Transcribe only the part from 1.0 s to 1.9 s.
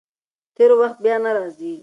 بیا نه راځي.